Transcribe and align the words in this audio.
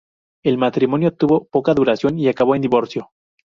El 0.41 0.57
matrimonio 0.57 1.13
tuvo 1.13 1.45
poca 1.45 1.75
duración, 1.75 2.17
y 2.17 2.27
acabó 2.27 2.55
en 2.55 2.63
divorcio. 2.63 3.11